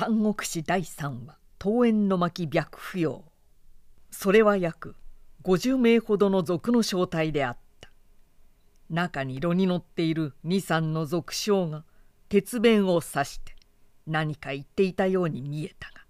[0.00, 3.22] 三国志第三話桃園の巻白不要。
[4.10, 4.96] それは約
[5.42, 7.90] 50名ほどの族の正体であった。
[8.88, 11.84] 中に炉に乗っている23の族将が
[12.30, 13.54] 鉄弁を刺して
[14.06, 16.00] 何か言っていたように見えたが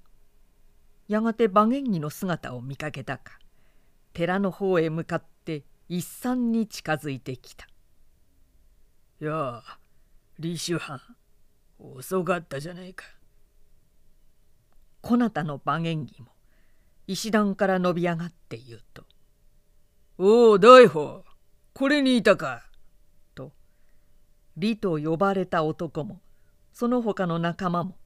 [1.08, 3.40] やがて馬元義の姿を見かけたか
[4.12, 7.66] 寺の方へ向かって一山に近づいてきた
[9.18, 9.78] 「やあ
[10.40, 11.00] 李州藩
[11.80, 13.04] 遅かったじゃないか」
[15.00, 16.28] こなたの馬元義も
[17.06, 19.04] 石段から伸び上がって言うと
[20.18, 21.22] 「おお大宝
[21.72, 22.64] これにいたか」
[23.34, 23.52] と
[24.58, 26.20] 李と呼ばれた男も
[26.72, 27.96] その他の仲間も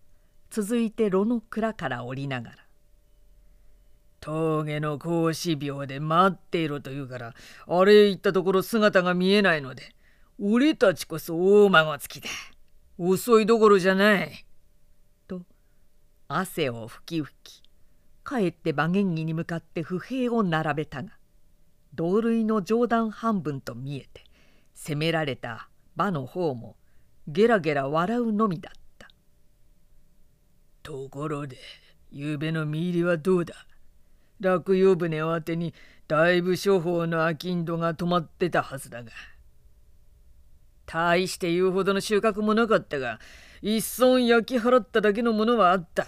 [0.50, 2.56] 続いて炉の蔵から降りながら
[4.20, 7.34] 「峠の格子病で待っていろと言うから
[7.66, 9.94] あれ行ったところ姿が見えないので
[10.40, 12.30] 俺たちこそ大孫つきだ
[12.96, 14.43] 遅いどころじゃない」
[16.28, 17.62] 汗を拭き拭き
[18.22, 21.10] かえって馬元義に向かって不平を並べたが
[21.94, 24.24] 同類の冗談半分と見えて
[24.74, 26.76] 責められた馬の方も
[27.28, 29.08] ゲラゲラ笑うのみだった。
[30.82, 31.56] ところで
[32.10, 33.54] ゆうべの見入りはどうだ？
[34.40, 35.72] 落葉船をあてに
[36.08, 39.10] だいぶ処方の商人が止まってたはずだが。
[40.86, 43.18] 大して言うほどの収穫もなかったが
[43.66, 46.06] 一損焼き払っただけのものはあった。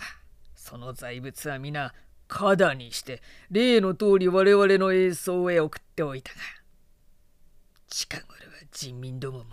[0.55, 1.95] その財物は皆、
[2.29, 6.37] 花壇にして、例の通り我々の栄奏へ送っておいたが、
[7.89, 8.35] 近頃は
[8.71, 9.45] 人民どもも、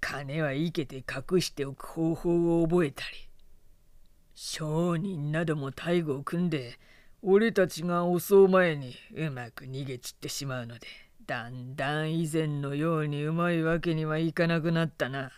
[0.00, 3.28] 金は生けて隠しておく方法を覚えたり、
[4.34, 6.80] 商人なども大護を組んで、
[7.22, 10.88] 俺たちが襲う前にうまく逃げ散ってしまうので、
[11.26, 15.30] だんだん以前のようにうまいわけにはいかなくなったな。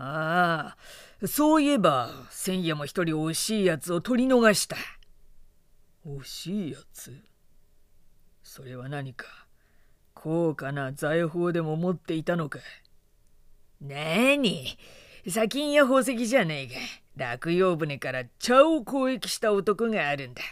[0.00, 0.76] あ
[1.22, 4.76] あ、そういえば、千夜も一人惜しいやつを取り逃した。
[6.06, 7.12] 惜しいやつ
[8.44, 9.26] それは何か、
[10.14, 12.60] 高価な財宝でも持っていたのか？
[13.80, 14.78] なに
[15.28, 16.74] 砂金や宝石じゃねえか。
[17.16, 20.42] 落葉船から茶を交易した男があるんだ。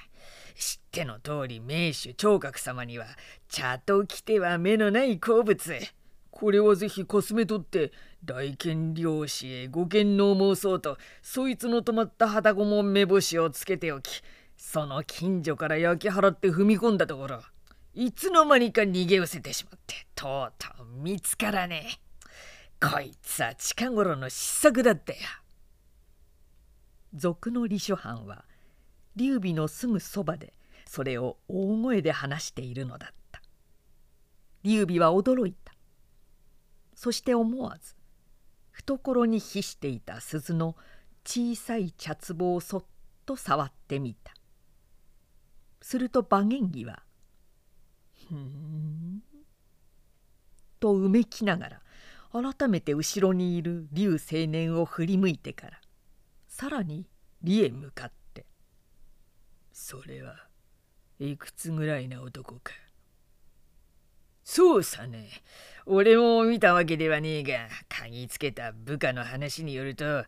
[0.56, 3.06] 知っての通り名手聴覚様には
[3.49, 5.75] 茶と来ては目のない好物。
[6.39, 7.93] これはぜひコスメ取って
[8.23, 14.21] 大剣漁師へご剣能申そうとそいつの止まった旗子も目星をつけておき
[14.55, 17.41] その近所から焼き払って踏み込んだところ
[17.95, 21.89] いつの間にか逃げ失せてしまってとうとう見つからね
[22.83, 22.87] え。
[22.87, 25.19] こいつは近頃の失策だったよ。
[27.15, 28.45] 賊の李書藩は
[29.15, 30.53] 劉備のすぐそばで
[30.87, 33.41] それを大声で話しているのだった。
[34.63, 35.75] 劉備は驚いた。
[36.97, 37.95] そして思わず
[38.73, 40.01] 懐に秘してい。
[40.01, 40.77] た鈴の
[41.25, 41.93] 小さい。
[41.93, 42.84] 茶壺をそっ
[43.25, 44.34] と触ってみた
[45.81, 47.03] すると馬元義は
[48.29, 49.23] 「ふん」
[50.81, 51.83] とうめきながら
[52.33, 53.62] 改めて後ろにい。
[53.62, 55.39] る劉青年を振り向い。
[55.39, 55.81] てから
[56.49, 57.06] さらに
[57.45, 58.47] 李へ向かって
[59.73, 60.49] 「それは
[61.19, 61.37] い。
[61.37, 62.09] くつぐらい。
[62.09, 62.73] な男か」
[64.49, 65.29] そうさね。
[65.87, 70.25] 俺も見たわけではねえが、嗅ぎつけた部下の話によると、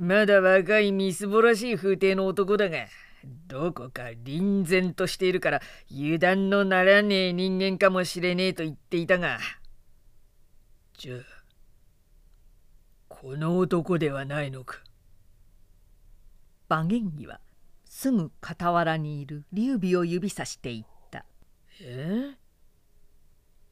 [0.00, 2.86] まだ若いみすぼらしい風景の男だが、
[3.48, 5.60] どこか臨然としているから
[5.90, 9.38] 油断のならねえ人間かもしれねえと言っていたが、
[10.96, 11.18] じゃあ、
[13.08, 14.78] この男ではないのか。
[16.70, 17.38] 馬元義は
[17.84, 21.26] すぐ傍らにいる劉備を指さして言った。
[21.82, 22.41] え？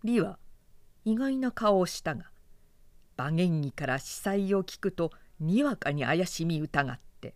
[0.05, 0.38] 李は
[1.05, 2.31] 意外な顔をしたが
[3.16, 7.34] 馬元義から司祭を聞くとにわかに怪しみ疑って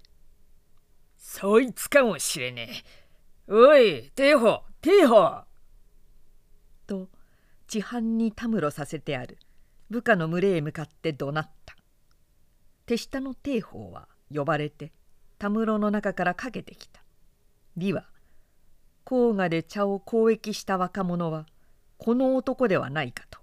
[1.16, 2.70] 「そいつかもしれね
[3.48, 3.52] え。
[3.52, 5.44] おい帝保帝保!」
[6.86, 7.08] と
[7.66, 9.38] 地藩にたむろさせてある
[9.90, 11.76] 部下の群れへ向かって怒鳴った。
[12.86, 14.92] 手下の帝保は呼ばれて
[15.38, 17.02] たむろの中からかけてきた。
[17.76, 18.08] 李は
[19.06, 21.46] 黄河で茶を交易した若者は
[21.98, 23.38] この男ではないかと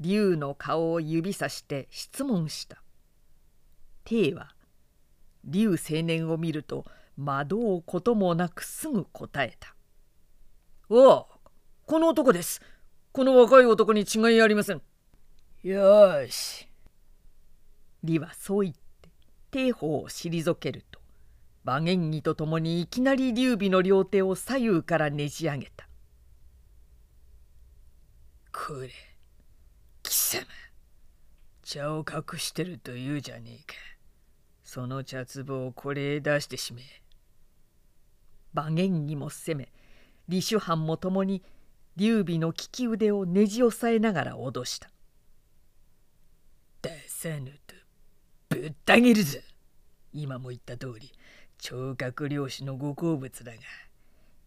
[0.00, 2.82] 竜の顔を指さして質問した。
[4.04, 4.54] 帝は
[5.44, 6.84] 竜青年を見ると
[7.22, 9.74] 惑うこともなくすぐ答えた
[10.88, 11.28] 「おお
[11.86, 12.60] この男です。
[13.12, 14.82] この若い男に違いありません」
[15.62, 16.68] よし。
[18.04, 19.10] 李はそう言って
[19.50, 21.00] 帝法を退けると
[21.64, 25.87] 馬元義と共にいきなり劉備の両手を左右からねじ上げた。
[28.66, 28.90] これ。
[30.02, 30.44] 貴様。
[31.62, 33.74] 茶を隠してると言うじゃねえか。
[34.64, 36.82] その茶壺をこれへ出してしめ。
[38.52, 39.72] 馬言にも攻め
[40.26, 41.42] 李主藩も共に
[41.96, 44.90] 劉備の利き腕をねじ押さえながら脅した
[46.82, 47.74] 「出さぬと
[48.48, 49.38] ぶった切るぞ。
[50.12, 51.12] 今も言った通り
[51.58, 53.87] 聴覚漁師のご好物だが。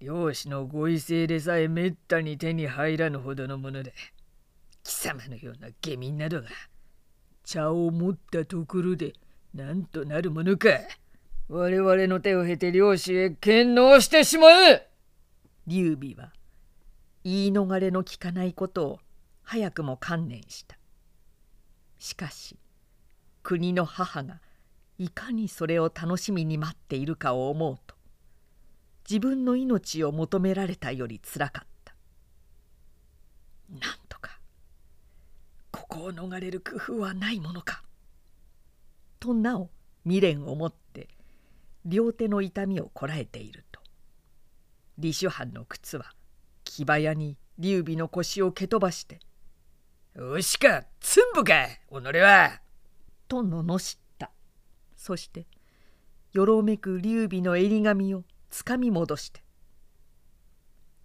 [0.01, 3.94] 漁師のご威勢でさえめったに手に入らぬほどのもので
[4.83, 6.48] 貴様のような下民などが
[7.44, 9.13] 茶を持ったところで
[9.53, 10.69] なんとなるものか。
[11.50, 14.88] 我々の手を経て漁師へ献納してしまえ
[15.68, 16.31] 劉備は
[17.25, 19.00] 言い逃れのきかないことを
[19.44, 20.77] 早くも観念した。
[22.00, 22.57] しかし
[23.44, 24.39] 国の母が
[24.98, 27.95] いかにそれを楽しみに待っているかを思うと
[29.09, 31.95] 自分の命を求められたよりつらかった。
[33.69, 34.39] なんとか
[35.71, 37.83] ここを逃れる工夫はないものか。
[39.19, 39.69] となお
[40.03, 41.09] 未練を持って
[41.86, 43.81] 両手の痛みをこらえていると。
[44.98, 46.13] 李主藩の靴は
[46.63, 49.19] 木早に劉備の腰を蹴飛ばして
[50.15, 52.62] 「牛かつんぶか己は!」
[53.27, 54.31] と罵った。
[54.95, 55.48] そして
[56.33, 59.42] よろめく劉備の襟髪をつかみ戻して。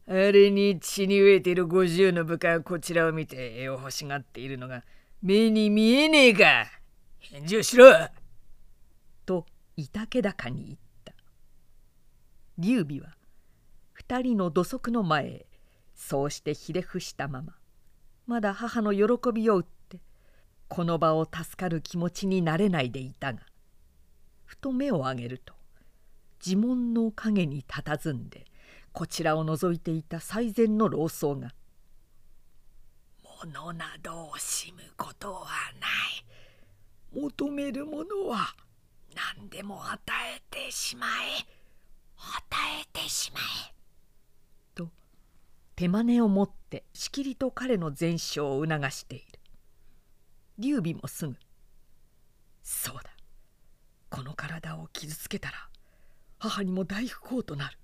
[0.09, 4.85] あれに血に飢えている五十の部下はこちらを見て絵を欲しがっているのが
[5.23, 6.67] 目に見えねえか。
[7.19, 7.87] 返事をしろ。
[9.25, 9.47] と
[9.77, 10.87] いたけ高に言った。
[12.59, 13.17] 劉備は
[13.93, 15.47] 二人の土足の前へ
[15.95, 17.55] そうしてひれ伏したまま
[18.27, 19.99] まだ母の喜びを売って
[20.69, 23.41] この場を助かる気持ちになれないでいたが
[24.45, 25.56] ふと目を上げると
[26.45, 28.45] 自問の影に佇んで
[28.93, 31.55] こちらを覗いていた最善の老僧が
[33.45, 35.45] 「物などを惜しむことは
[35.81, 36.25] ない。
[37.13, 38.55] 求めるものは
[39.15, 40.01] 何でも与
[40.37, 41.47] えてしまえ。
[42.19, 43.39] 与えてしま
[43.69, 43.75] え」
[44.75, 44.91] と
[45.75, 49.41] 手真似を持ってしきりと彼の全勝を促している。
[50.59, 51.37] 劉備もすぐ
[52.63, 53.11] 「そうだ。
[54.09, 55.69] この体を傷つけたら
[56.39, 57.79] 母にも大不幸となる」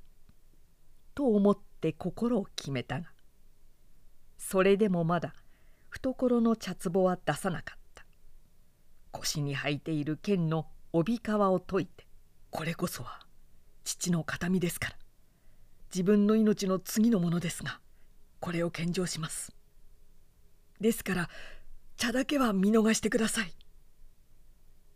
[1.15, 3.13] と思って心を決めたが
[4.39, 5.35] それでもまだ
[5.89, 8.05] 懐の茶壺は出さなかった。
[9.11, 12.07] 腰に履いている剣の帯皮を解いて
[12.51, 13.27] これこそは
[13.85, 14.97] 父の形見ですから。
[15.95, 17.79] 自分の命の次のものですが
[18.41, 19.55] これを献上します。
[20.81, 21.31] ですから
[21.97, 23.55] 茶だけは見逃してください。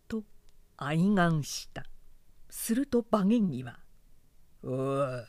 [0.08, 0.24] と
[0.78, 1.84] 哀願した。
[2.56, 3.78] すると馬言には
[4.64, 5.24] 「おお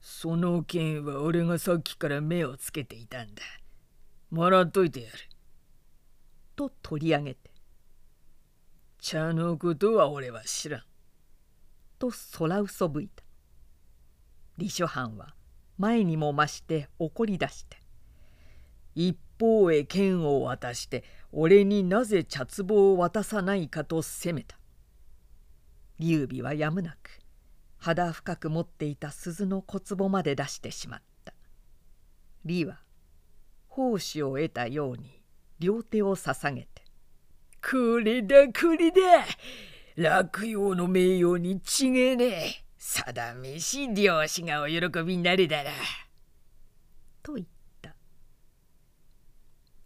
[0.00, 3.42] その剣は俺がさっきから目をつけていたんだ。
[4.30, 5.18] もらっといてやる」
[6.56, 7.50] と取り上げて
[8.98, 10.82] 「茶のことは俺は知らん」
[12.00, 13.22] と空嘘吹いた。
[14.56, 15.36] 李書藩は
[15.76, 17.82] 前にも増して怒り出して
[18.94, 24.61] 一方へ剣を渡して俺になぜ茶壺を渡さないかと責めた。
[26.02, 27.20] 劉備はやむなく
[27.78, 31.32] 肌深く持っていた鈴の小壺まで出してしまった。
[32.44, 32.80] 李は
[33.68, 35.22] 奉仕を得たように
[35.60, 36.82] 両手を捧げて
[37.62, 38.98] 「これだこれだ。
[39.94, 42.24] 落葉の名誉に違えね。
[42.24, 45.72] え定めし漁師がお喜びになるだろう」
[47.22, 47.46] と言っ
[47.80, 47.94] た。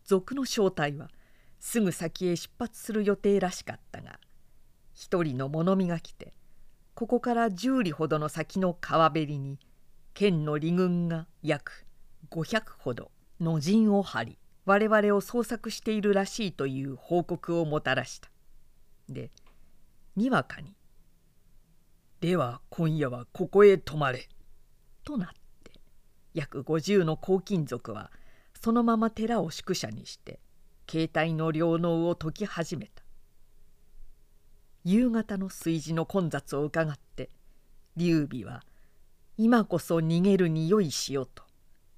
[0.05, 1.11] 賊の正体は
[1.59, 3.83] すぐ先へ出発する予定らしかった。
[3.83, 3.86] が
[4.97, 6.33] 一人の物見が来て
[6.95, 9.59] ここから十里ほどの先の川べりに
[10.15, 11.87] 県の利軍が約
[12.31, 18.31] 500ほどの陣を張り我々を捜索しているらしいという報告をもたらした。
[19.09, 19.31] で
[20.17, 20.75] にわかに
[22.21, 24.29] 「では今夜はここへ泊まれ」
[25.05, 25.29] となっ
[25.63, 25.73] て
[26.33, 28.11] 約50の黄金族は
[28.61, 30.41] そのまま寺を宿舎にして
[30.91, 33.06] 携帯の療能を解き始めた
[34.89, 37.29] 夕方の炊事の混雑をうかがって
[37.97, 38.63] 劉備は
[39.37, 41.43] 今こそ逃げるによいしようと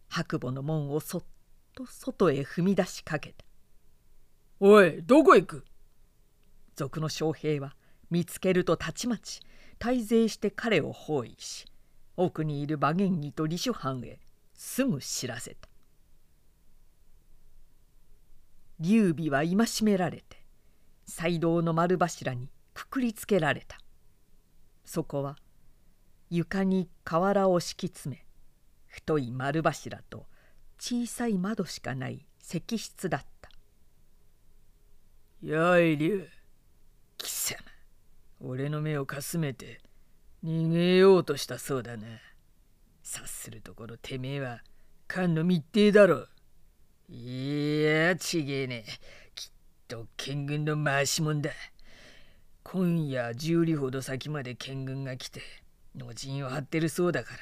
[0.09, 1.23] 白母の門をそっ
[1.75, 3.45] と外へ踏み出しかけた
[4.59, 5.67] 「おいどこ行く?」
[6.77, 7.77] 賊の将兵は
[8.09, 9.43] 見つけるとたちまち
[9.79, 11.67] 大勢して彼を包囲し
[12.17, 14.19] 奥にいる馬元義と李主藩へ
[14.55, 15.69] すぐ知らせた
[18.81, 20.43] 劉備は戒められて
[21.05, 23.77] 祭道の丸柱にくくりつけられた
[24.85, 25.37] そこは
[26.31, 28.25] 床に瓦を敷き詰め
[28.87, 30.27] 太い丸柱と
[30.79, 33.51] 小さい窓しかない石室だった
[35.43, 36.29] 「やい竜
[37.17, 37.59] 貴様
[38.39, 39.81] 俺の目をかすめて
[40.45, 42.07] 逃げようとしたそうだな。
[43.03, 44.63] 察するところてめえは
[45.09, 46.29] 菅の密偵だろ。
[47.09, 48.85] いやちげえね
[49.35, 49.51] きっ
[49.89, 51.51] と剣軍の回しもんだ。
[52.71, 55.41] 今夜十里ほど先まで剣軍が来て
[55.97, 57.39] の陣を張ってるそうだから。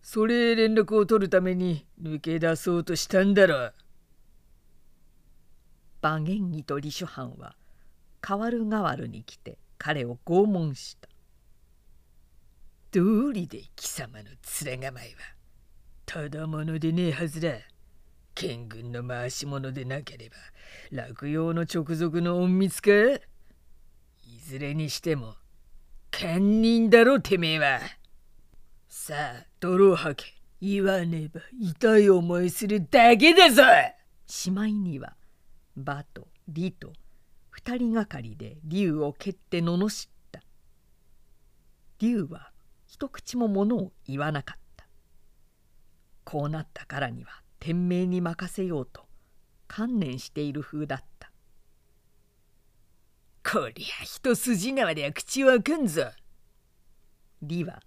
[0.00, 3.74] それ連絡を取るために抜け出そうとしたんだろう。
[6.00, 7.54] 馬元義と李主藩は
[8.22, 11.08] 代わる代わるに来て彼を拷問した
[12.92, 14.24] 道理で貴様の
[14.64, 15.10] 面構えは
[16.06, 17.50] ただものでねえはずだ
[18.34, 20.36] 剣軍の回し者でなければ
[20.90, 22.90] 落葉の直属の隠密か？
[24.44, 25.36] ずれにしても
[26.10, 27.80] 堪忍だろてめえは。
[28.90, 33.62] さあ泥を吐け言わねば痛い思いするだけだぞ。
[34.26, 35.16] しまいには
[35.74, 36.92] 馬と李と
[37.48, 40.42] 二人がかりで竜を蹴って罵った。
[41.98, 42.50] 竜は
[42.86, 44.86] 一口もものを言わなかった。
[46.24, 49.06] こうなったからには天命に任せようと
[49.68, 51.23] 観念している風だった。
[53.54, 56.06] こりゃ一筋縄では口はかんぞ。
[57.40, 57.80] 李は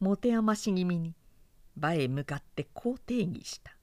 [0.00, 1.14] 持て余し気味に
[1.76, 3.76] 馬へ向かってこう定義した。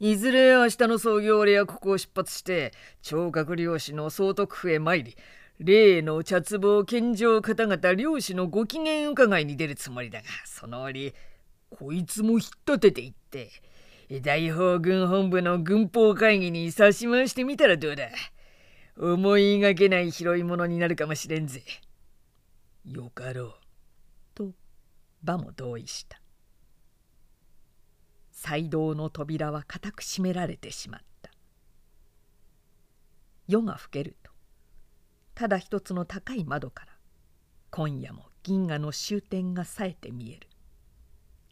[0.00, 5.16] いずれ明日の創業俺はここを出発して聴覚漁師の総督府へ参り
[5.60, 11.14] 例の茶壺献上方々漁師のご機嫌伺いに出るつもりだがその折
[11.70, 18.08] こいつも引っ立てていって大砲軍本部の軍法会議に差し回してみたらどうだ。
[19.00, 21.62] 思いがけない拾い物になるかもしれんぜ。
[22.84, 23.54] よかろう。
[24.34, 24.50] と
[25.22, 26.20] 馬も同意した。
[28.32, 31.30] 祭道の扉は固く閉められてしまった。
[33.46, 34.32] 夜が更けると
[35.34, 36.92] ただ一つの高い窓から
[37.70, 40.48] 今夜も銀河の終点がさえて見える。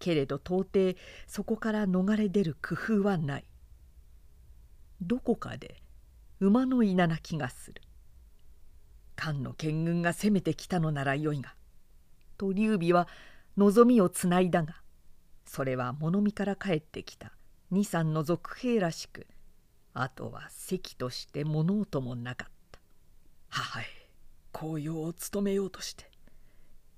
[0.00, 0.98] けれど到底
[1.28, 3.44] そこから逃れ出る工夫はない。
[5.00, 5.80] どこかで
[6.40, 7.82] 馬の稲な気がする。
[9.16, 11.54] 漢の剣軍が攻めてきたのならよいが
[12.36, 13.08] と劉備は
[13.56, 14.76] 望みをつないだが
[15.46, 17.32] それは物見から帰ってきた
[17.70, 19.26] 二三の賊兵らしく
[19.94, 22.80] あとは席として物音もなかった。
[23.48, 23.84] 母へ
[24.52, 26.10] 紅葉を務めようとして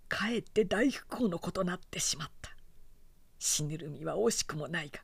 [0.09, 2.51] かえって大不幸のことなってしまった。
[3.39, 5.01] 死ぬる身は惜しくもないが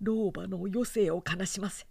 [0.00, 1.86] 老婆の余生を悲しませ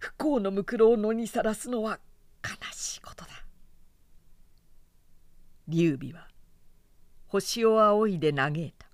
[0.00, 2.00] 不幸のむくろを野にさらすのは
[2.42, 3.30] 悲しいことだ。
[5.68, 6.26] 劉備は
[7.26, 8.86] 星を仰いで嘆いた。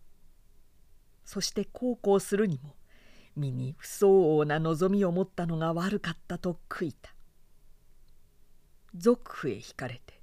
[1.25, 2.75] そして孝行するにも
[3.37, 7.15] 身に不相応な望みを持ったのが悪かったと悔いた。
[8.97, 10.21] 賊府へ引かれて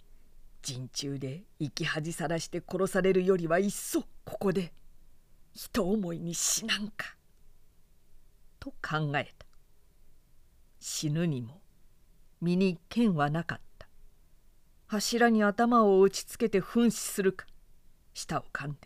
[0.61, 4.73] 陣中で生き恥さらして殺されるよりはいっそここで
[5.53, 7.15] 人思いに死なんか
[8.59, 9.52] と考えた。
[10.85, 11.61] 死ぬにも
[12.41, 13.87] 身に剣はなかった。
[14.85, 17.45] 柱に頭を打ちつけて噴死するか
[18.13, 18.77] 舌を噛んで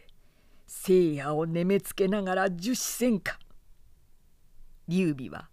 [0.67, 3.39] 聖夜を眠めつけながら樹脂せんか。
[4.87, 5.49] 劉備は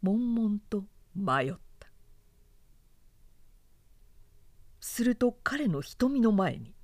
[0.00, 1.88] 悶々と迷った。
[4.80, 6.74] すると彼の瞳の前に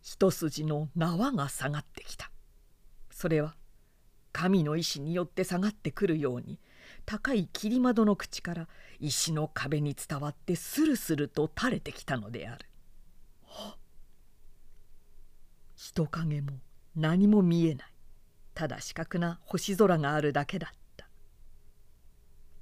[0.00, 2.30] 一筋の縄が下がってきた。
[3.10, 3.56] それは
[4.30, 6.60] 神の意志によって下がってくるように
[7.10, 8.68] 高い霧窓の口から
[9.00, 12.66] 石の壁に伝わってスルスルと垂れてきたのである。
[15.74, 16.50] 人影も
[16.94, 17.94] 何も見えない。
[18.52, 21.08] ただ四角な星空があるだけだった。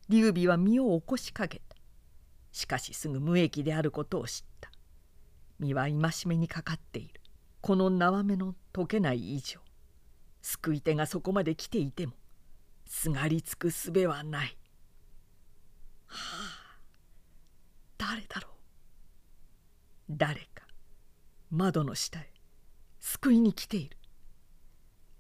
[0.09, 1.75] 劉備は身を起こしかけた。
[2.53, 4.71] しかしすぐ無益であることを知った。
[5.59, 7.21] 身は戒めにかかっている。
[7.63, 9.59] この縄目の解けない以上。
[10.41, 12.13] 救い手がそこまで来ていても
[12.87, 14.57] すがりつくすべはない。
[16.07, 16.79] はあ。
[17.99, 18.53] 誰だろう。
[20.11, 20.67] 誰か。
[21.51, 22.33] 窓の下へ。
[23.01, 23.97] 救いに来ている。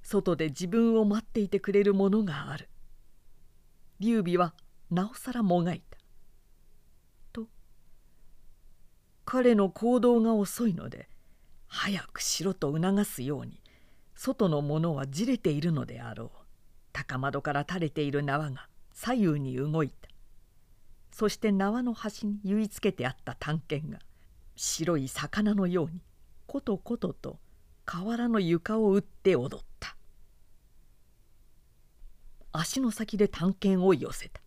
[0.02, 2.68] 外で自分を待っていてくれるものがある。
[3.98, 4.54] 劉備は
[4.90, 5.98] なおさらもがいた。
[7.32, 7.48] と
[9.24, 11.08] 彼の行動が遅いので
[11.66, 13.60] 早くしろと促すように
[14.14, 16.45] 外の者はじれているのであろう。
[16.96, 20.08] 高窓から垂れている縄が左右に動いた。
[21.10, 23.98] そして縄の端に結いつけてあった探検が
[24.54, 26.00] 白い魚のように
[26.46, 27.38] ことことと
[27.84, 29.94] 河原の床を打って踊った。
[32.52, 34.40] 足の先で探検を寄せた。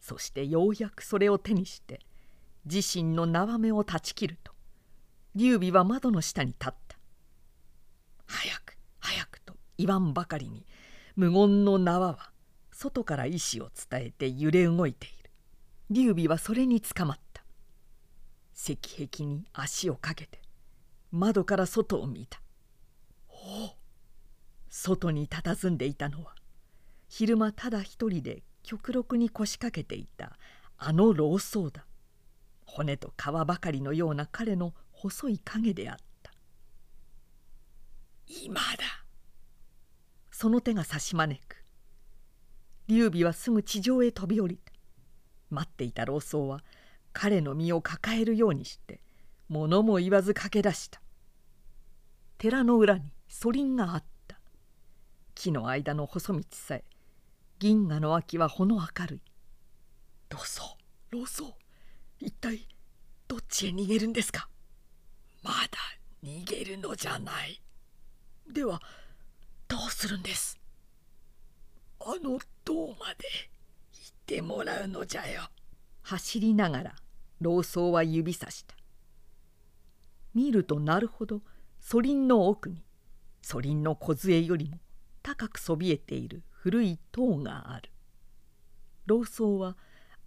[0.00, 2.00] そしてようやくそれを手にして
[2.64, 4.52] 自身の縄目を断ち切ると
[5.34, 6.98] 劉備は窓の下に立った。
[8.24, 10.64] 早く早くと言わんばかりに
[11.16, 12.30] 無言の縄は
[12.70, 15.30] 外から意志を伝えて揺れ動いている。
[15.88, 17.42] 劉備はそれにつかまった。
[18.54, 20.40] 石壁に足をかけて
[21.10, 22.42] 窓から外を見た。
[23.30, 23.74] お
[24.68, 26.34] 外に佇んでいたのは
[27.08, 30.36] 昼間ただ一人で極力に腰掛けていた
[30.76, 31.86] あの老僧だ。
[32.66, 36.32] 骨と皮ばかりのような彼の細い影であった。
[38.26, 39.05] 今だ。
[40.38, 41.64] その手が差し招く。
[42.88, 44.70] 劉備はすぐ地上へ飛び降りた。
[45.48, 46.60] 待っていた老僧は
[47.14, 49.00] 彼の身を抱えるようにして
[49.48, 51.00] 物も言わず駆け出した。
[52.36, 54.38] 寺の裏に祖林があった。
[55.34, 56.84] 木の間の細道さえ
[57.58, 59.20] 銀河の秋はほの明るい。
[60.28, 60.76] 老僧
[61.12, 61.56] 老僧。
[62.20, 62.68] 一体
[63.26, 64.50] どっちへ逃げるんですか?
[65.42, 65.78] まだ
[66.22, 67.62] 逃げるのじゃない。
[68.52, 68.82] では
[69.68, 70.58] どうするんです？
[72.00, 73.26] あの塔まで
[73.92, 75.42] 行ってもらうのじゃよ。
[76.02, 76.94] 走りながら
[77.40, 78.76] 老僧は指さした。
[80.34, 81.42] 見るとなるほど
[81.80, 82.84] 祖林の奥に
[83.42, 84.78] 祖林の梢よりも
[85.22, 87.90] 高くそびえている古い塔がある。
[89.06, 89.76] 老僧は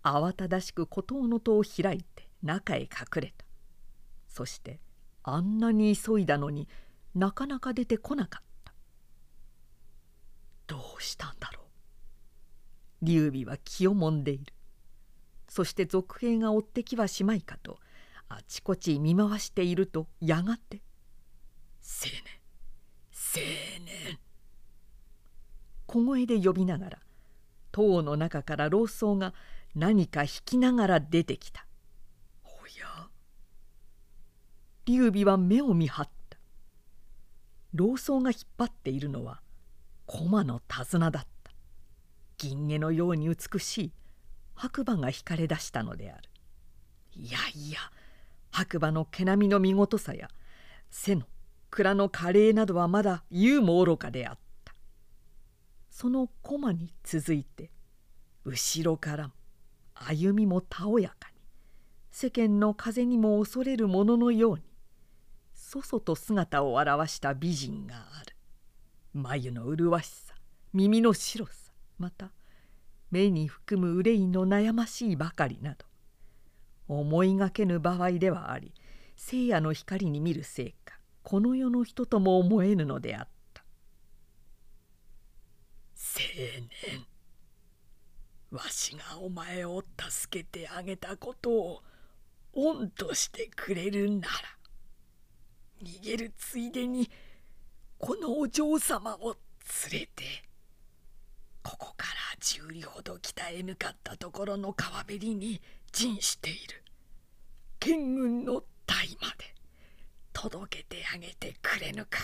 [0.04, 3.46] 慌ただしく孤島の戸を開いて中へ隠れた。
[4.28, 4.80] そして
[5.24, 6.68] あんなに急いだのに
[7.16, 8.49] なかなか出てこなかった。
[11.02, 11.62] したんだろ
[13.02, 13.06] う。
[13.06, 14.54] 劉備は気をもんでいる。
[15.48, 17.80] そして続兵が追ってきはしまいかと
[18.28, 20.84] あちこち見回しているとやがて
[21.82, 22.22] 「青年
[23.12, 23.42] 青
[23.84, 24.20] 年」
[25.88, 27.00] 小声で呼びながら
[27.72, 29.34] 塔の中から老僧が
[29.74, 31.66] 何か引きながら出てきた。
[32.44, 33.10] おや？
[34.86, 36.38] 劉備は目を見張った。
[37.74, 39.42] 老僧が引っ張っているのは
[40.12, 41.52] 駒の手綱だった。
[42.40, 43.94] 銀毛のように美しい
[44.56, 46.24] 白馬が引かれ出したのである。
[47.16, 47.80] いやいや
[48.50, 50.30] 白馬の毛並みの見事さや
[50.90, 51.28] 背の
[51.70, 54.74] 蔵の華麗などはまだ言うも愚かであった。
[55.92, 57.70] その駒に続いて
[58.46, 59.32] 後ろから
[59.94, 61.36] 歩みもたおやかに
[62.10, 64.64] 世間の風にも恐れるもののように
[65.54, 68.39] そそと姿を現した美人がある。
[69.14, 70.36] 眉の麗しさ
[70.74, 72.32] 耳の白さまた
[73.12, 75.86] 目に含む憂いの悩ましいばかりなど
[76.88, 78.74] 思いがけぬ場合ではあり
[79.16, 83.30] 聖夜の光に見るせいかこの世の人とも思えぬのであった。
[86.00, 86.24] 青
[86.94, 87.06] 年
[88.52, 91.84] わしがお前を助けてあげたことを
[92.54, 94.34] 恩としてくれるなら
[95.84, 97.10] 逃げるついでに
[98.00, 99.36] このお嬢様を
[99.92, 100.24] 連れて
[101.62, 106.84] ここから十里ほど北へ向かったところの川べりに陣している。
[107.80, 109.54] 剣軍の隊まで
[110.32, 112.20] 届けてあげてくれぬか。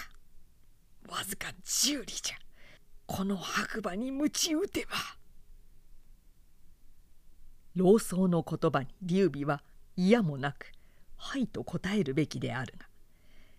[1.09, 2.37] わずか十里じゃ。
[3.05, 4.95] この白馬に鞭打てば。
[7.75, 9.61] 老僧の言葉に劉備は
[9.97, 10.71] 嫌もなく
[11.17, 12.87] 「はい」と答えるべきであるが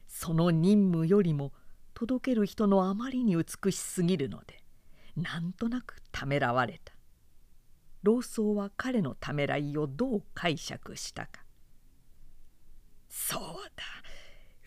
[0.06, 1.52] その任務よりも
[1.98, 4.60] 届ける人のあまりに美しすぎるので
[5.16, 6.92] なんとなくためらわれた。
[8.02, 11.42] 老僧は彼のためらいをどう解釈したか。
[13.08, 13.40] そう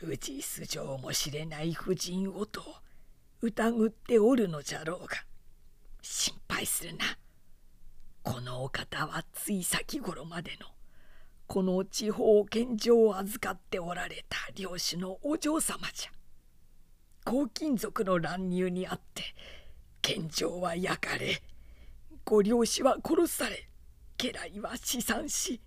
[0.02, 0.08] だ。
[0.08, 2.64] 氏素性もしれない婦人をと
[3.42, 5.18] 疑っておるのじゃろうが。
[6.02, 7.06] 心配するな。
[8.24, 10.66] このお方はつい先頃までの
[11.46, 16.19] この地方献上を預かっておられた領主のお嬢様じゃ。
[17.30, 19.22] 黄金族の乱入にあって
[20.02, 21.44] 献上は焼かれ
[22.26, 23.70] ご領主は殺され
[24.18, 25.62] 家来は死産し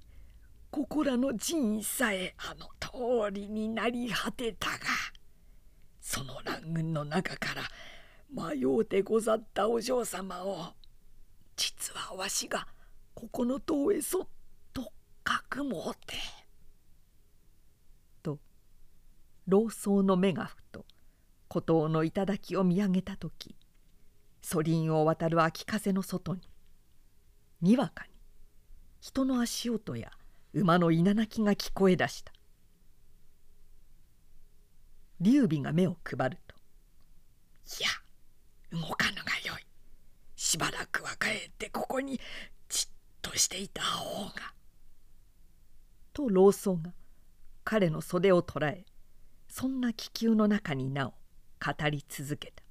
[0.72, 4.78] ここらの寺院さえあの通りになり果てたが
[6.00, 7.62] その乱軍の中から
[8.50, 10.72] 迷うてござったお嬢様を
[11.54, 12.66] 実はわしが
[13.14, 14.26] ここの塔へそっ
[14.72, 16.16] とかくもうて。
[18.20, 18.40] と
[19.46, 20.84] 老僧の目がふと
[21.52, 23.54] 孤島の頂を見上げた時
[24.40, 26.40] 祖林を渡る秋風の外に
[27.60, 28.10] にわかに
[29.02, 30.12] 人の足音や
[30.54, 32.32] 馬の稲鳴きが聞こえ出した。
[35.20, 36.56] 劉備が目を配ると
[37.78, 37.90] 「いや
[38.70, 39.66] 動かぬがよい。
[40.34, 42.18] しばらくは帰ってここに
[42.70, 44.54] じっとしていた方が」
[46.14, 46.94] と老僧が
[47.62, 48.86] 彼の袖を捉え
[49.48, 51.21] そんな気球の中になお
[51.64, 52.64] 語り続けた。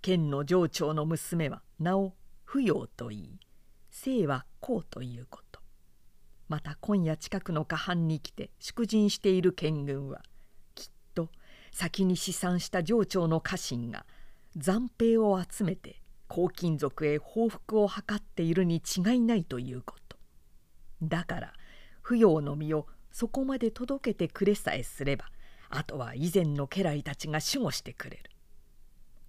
[0.00, 3.40] 県の上長の娘は名を不要と言い
[3.90, 5.60] 姓はこうということ。
[6.48, 10.22] また今夜近くの下藩に来て祝陣している県軍は
[10.74, 11.28] きっと
[11.72, 14.06] 先に試算した上長の家臣が
[14.56, 20.16] 残兵を集めて黄金族へ報復を図っているに違いないということ。
[21.02, 21.52] だから
[22.00, 25.26] 不要の身をそこまで届けてくれさえすれば
[25.68, 28.30] あとは以前の家来たちが守護してくれる。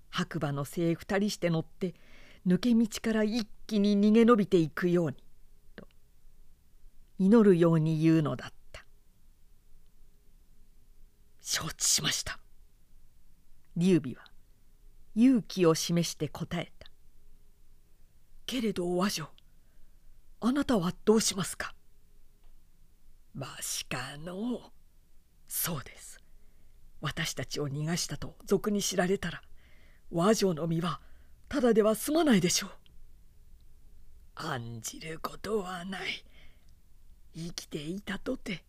[0.10, 1.94] 白馬の精二人して乗って
[2.46, 5.18] 抜け道から一気に逃げ延びていくように
[5.76, 5.88] と
[7.20, 8.86] 祈るように言うのだった。
[11.42, 12.40] 承知しました。
[13.76, 14.24] 劉備は
[15.16, 16.88] 勇気を示して答えた。
[18.46, 19.30] けれど和女
[20.40, 21.74] あなたはどうしますか？
[23.38, 24.72] わしかの
[25.48, 26.17] そうです。
[27.02, 29.42] 私たちを逃がしたと俗に知られたら
[30.12, 31.00] 和女の身は
[31.50, 32.70] ただでは済まないでしょう。
[34.36, 36.24] 案じることはない。
[37.36, 38.64] 生きていたとて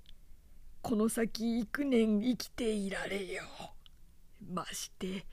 [0.83, 3.43] この先幾年生きていられよ
[4.41, 4.55] う。
[4.55, 5.27] まして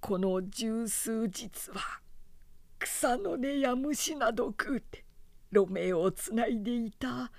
[0.00, 2.00] この十数日は
[2.78, 5.04] 草の根や虫など食うて
[5.52, 7.30] 路面をつないでいた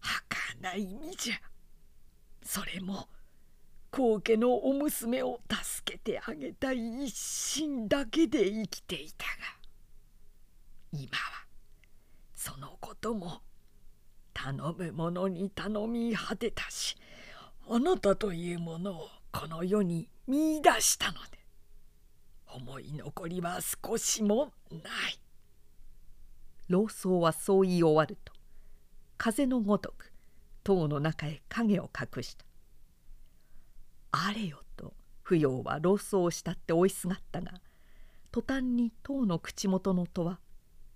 [0.00, 1.36] 儚い身じゃ。
[2.42, 3.08] それも
[3.96, 9.32] 高家のお娘を助けてあげたい一心だけで生きていたが
[10.92, 11.46] 今は
[12.34, 13.40] そのことも
[14.34, 16.94] 頼む者に頼み果てたし
[17.70, 21.38] あなたというものをこの世に見いだしたので
[22.54, 24.76] 思い残りは少しもな
[25.08, 25.18] い。
[26.68, 28.34] 老僧はそう言い終わると
[29.16, 30.12] 風のごとく
[30.64, 32.44] 塔の中へ影を隠した。
[34.24, 37.52] あれよと不要は老僧を慕って追いすがったが
[38.30, 40.40] 途端に塔の口元の戸は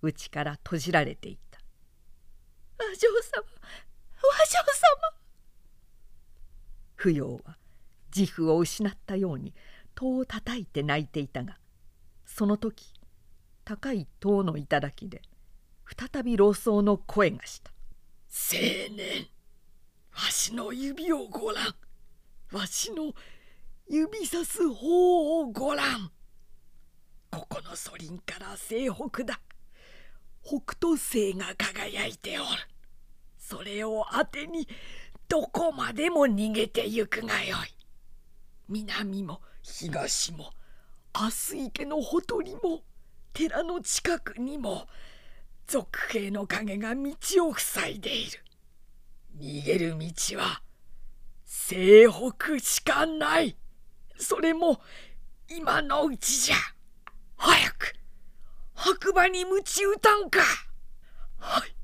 [0.01, 1.59] 内から閉じられていた
[2.79, 3.43] 「和尚様
[4.23, 4.65] 和尚様」
[6.95, 7.57] 不要は
[8.15, 9.53] 自負を失ったように
[9.93, 11.59] 戸をたたいて泣いていたが
[12.25, 12.93] その時
[13.63, 15.21] 高い塔の頂で
[15.85, 17.71] 再び老僧の声がした
[18.51, 19.27] 「青年
[20.11, 21.75] わしの指をごらん
[22.51, 23.13] わしの
[23.89, 26.11] 指さす方をごらん
[27.31, 29.39] ここのソリンから西北だ。
[30.43, 32.47] 北斗星が輝いておる。
[33.37, 34.67] それを当てに
[35.29, 37.73] どこまでも逃げてゆくがよい。
[38.67, 40.51] 南も東も
[41.17, 42.81] 明日池のほとりも
[43.31, 44.87] 寺の近くにも
[45.67, 47.13] 賊兵の影が道
[47.47, 48.43] を塞いでいる。
[49.39, 50.61] 逃げる道は
[51.53, 53.57] 西北しかない。
[54.17, 54.79] それも
[55.49, 56.55] 今のうちじゃ。
[57.35, 57.93] 早く
[58.73, 60.39] 白馬に鞭打たんか。
[61.39, 61.75] はい。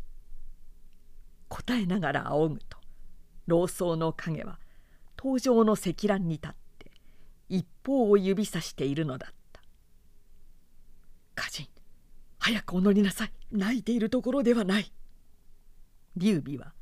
[1.49, 2.77] 答えながら仰ぐと
[3.47, 4.57] 老僧の影は
[5.17, 6.91] 登場の石欄に立って
[7.49, 9.61] 一方を指さしているのだった。
[11.35, 11.67] 歌人
[12.39, 13.33] 早くお乗りなさい。
[13.51, 14.93] 泣いているところではない。
[16.15, 16.73] 劉備は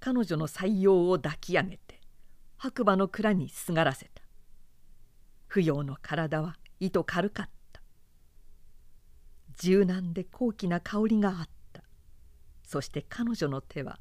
[0.00, 1.85] 彼女の採用を抱き上げて
[2.58, 4.22] 白馬の蔵にすがらせた。
[5.46, 7.82] 不要の体は糸軽かった。
[9.56, 11.82] 柔軟で高貴な香りがあった。
[12.62, 13.98] そして彼女の手は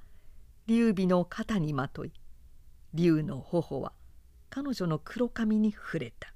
[0.68, 2.14] 劉備の肩にまとい
[2.94, 3.94] 劉の頬は
[4.50, 6.34] 彼女の黒髪に触れた。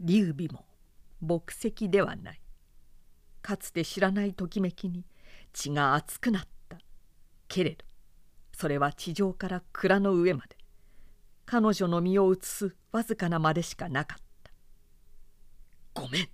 [0.00, 0.66] 劉備も
[1.20, 2.40] 牧石ではない。
[3.42, 5.04] かつて知らないときめきに
[5.52, 6.78] 血が熱くなった。
[7.48, 7.84] けれど
[8.52, 10.57] それは地上から蔵の上まで
[11.50, 14.52] 彼女の身を移すわずかなまでしかなかった
[15.98, 16.28] 「ごめん」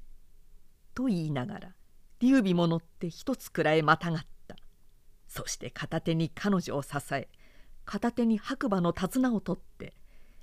[0.93, 1.75] と言いながら
[2.19, 4.57] 劉備も乗って一つくらいまたがった。
[5.29, 7.29] そして片手に彼女を支え
[7.85, 9.95] 片手に白馬の手綱を取って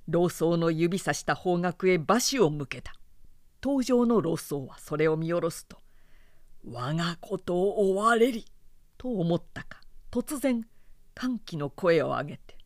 [0.07, 2.93] 老僧の指さした方角へ馬首を向けた。
[3.61, 5.81] 登場の老僧はそれを見下ろすと
[6.63, 8.45] 「我がことを追われり」
[8.97, 9.81] と思ったか
[10.11, 10.65] 突然
[11.13, 12.60] 歓喜の声を上げて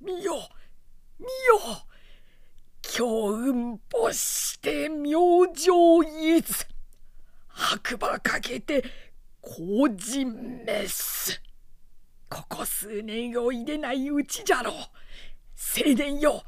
[0.00, 0.34] 見よ
[1.18, 1.30] 見よ。
[2.82, 5.68] 強運没して明星
[6.06, 6.44] 伊豆
[7.48, 8.82] 白馬かけて
[9.40, 11.40] 工事メス。
[12.28, 14.70] ここ数年を入れないうちじゃろ。
[14.70, 16.42] う青年よ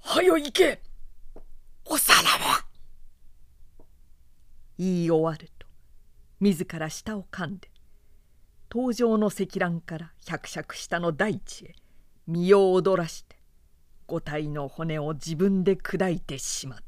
[0.00, 0.80] はよ行け。
[1.84, 2.66] おさらば
[4.78, 5.66] 言い終わると
[6.40, 7.70] 自ら舌を噛んで
[8.70, 11.74] 登場の石欄から百尺下の大地へ
[12.26, 13.36] 身を躍らして
[14.06, 16.85] 五体の骨を自分で砕いてしまった。